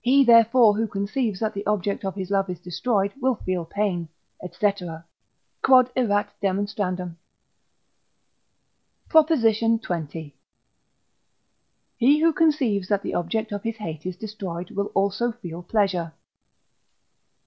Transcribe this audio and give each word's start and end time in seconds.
He, 0.00 0.24
therefore, 0.24 0.76
who 0.78 0.86
conceives 0.86 1.40
that 1.40 1.52
the 1.52 1.66
object 1.66 2.06
of 2.06 2.14
his 2.14 2.30
love 2.30 2.48
is 2.48 2.58
destroyed 2.58 3.12
will 3.20 3.34
feel 3.34 3.66
pain, 3.66 4.08
&c. 4.40 4.48
Q.E.D. 4.58 5.02
PROP. 5.62 5.94
XX. 9.12 10.32
He 11.98 12.20
who 12.20 12.32
conceives 12.32 12.88
that 12.88 13.02
the 13.02 13.12
object 13.14 13.52
of 13.52 13.62
his 13.62 13.76
hate 13.76 14.06
is 14.06 14.16
destroyed 14.16 14.70
will 14.70 14.86
also 14.94 15.32
feel 15.32 15.62
pleasure. 15.62 16.14